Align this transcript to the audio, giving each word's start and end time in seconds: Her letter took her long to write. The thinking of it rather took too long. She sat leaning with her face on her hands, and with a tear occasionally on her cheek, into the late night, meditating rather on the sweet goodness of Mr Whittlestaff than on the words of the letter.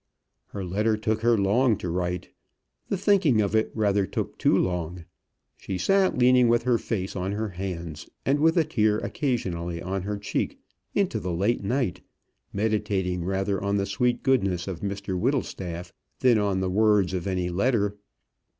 Her 0.47 0.65
letter 0.65 0.97
took 0.97 1.21
her 1.21 1.37
long 1.37 1.77
to 1.77 1.87
write. 1.87 2.31
The 2.89 2.97
thinking 2.97 3.39
of 3.39 3.55
it 3.55 3.71
rather 3.75 4.07
took 4.07 4.39
too 4.39 4.57
long. 4.57 5.05
She 5.57 5.77
sat 5.77 6.17
leaning 6.17 6.47
with 6.47 6.63
her 6.63 6.79
face 6.79 7.15
on 7.15 7.33
her 7.33 7.49
hands, 7.49 8.09
and 8.25 8.39
with 8.39 8.57
a 8.57 8.63
tear 8.63 8.97
occasionally 8.97 9.79
on 9.79 10.01
her 10.01 10.17
cheek, 10.17 10.57
into 10.95 11.19
the 11.19 11.31
late 11.31 11.63
night, 11.63 12.01
meditating 12.51 13.25
rather 13.25 13.61
on 13.63 13.77
the 13.77 13.85
sweet 13.85 14.23
goodness 14.23 14.67
of 14.67 14.79
Mr 14.79 15.15
Whittlestaff 15.19 15.93
than 16.21 16.39
on 16.39 16.61
the 16.61 16.71
words 16.71 17.13
of 17.13 17.25
the 17.25 17.49
letter. 17.51 17.95